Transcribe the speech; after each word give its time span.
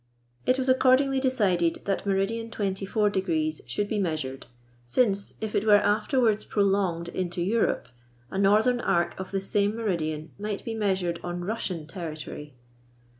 It 0.47 0.57
was 0.57 0.67
accordingly 0.67 1.19
decided 1.19 1.83
that 1.85 2.07
meridian 2.07 2.49
24° 2.49 3.61
should 3.67 3.87
be 3.87 3.99
measured, 3.99 4.47
since, 4.87 5.35
if 5.41 5.53
it 5.53 5.63
were 5.63 5.75
afterwards 5.77 6.43
pro 6.43 6.63
longed 6.63 7.09
into 7.09 7.39
Europe, 7.39 7.87
a 8.31 8.39
northern 8.39 8.79
arc 8.81 9.13
of 9.19 9.29
the 9.29 9.39
same 9.39 9.75
meridian 9.75 10.31
might 10.39 10.65
be 10.65 10.73
measured 10.73 11.19
on 11.23 11.45
Russian 11.45 11.85
territory. 11.85 12.55